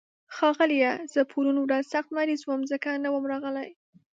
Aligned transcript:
ښاغليه، 0.35 0.91
زه 1.13 1.21
پرون 1.31 1.57
ورځ 1.59 1.83
سخت 1.93 2.09
مريض 2.17 2.41
وم، 2.45 2.61
ځکه 2.71 2.89
نه 3.03 3.09
وم 3.13 3.23
راغلی. 3.31 3.69